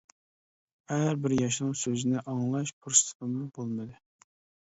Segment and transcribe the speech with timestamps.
[0.91, 4.01] ھەر بىر ياشنىڭ سۆزىنى ئاڭلاش پۇرسىتىممۇ بولمىدى.